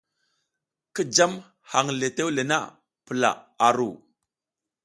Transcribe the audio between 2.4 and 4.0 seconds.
na, pula a ru.